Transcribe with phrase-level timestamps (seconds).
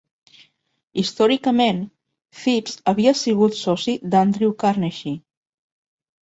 [1.01, 1.81] Històricament,
[2.45, 5.15] Phipps havia sigut soci d'Andrew Carnegie.